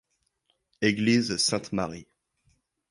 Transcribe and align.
Église 0.81 1.37
Sainte-Marie. 1.37 2.07